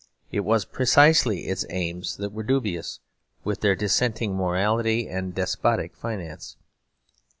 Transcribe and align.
It 0.31 0.39
was 0.39 0.65
precisely 0.65 1.41
its 1.41 1.63
aims 1.69 2.17
that 2.17 2.31
were 2.31 2.41
dubious, 2.41 3.01
with 3.43 3.61
their 3.61 3.75
dissenting 3.75 4.35
morality 4.35 5.07
and 5.07 5.35
despotic 5.35 5.95
finance. 5.95 6.57